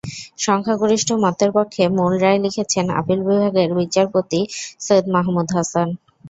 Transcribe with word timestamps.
সংখ্যাগরিষ্ঠ 0.39 1.09
মতের 1.23 1.51
পক্ষে 1.57 1.83
মূল 1.97 2.13
রায় 2.23 2.39
লিখেছেন 2.45 2.85
আপিল 2.99 3.19
বিভাগের 3.27 3.69
বিচারপতি 3.79 4.39
সৈয়দ 4.81 5.05
মাহমুদ 5.15 5.47
হোসেন। 5.55 5.89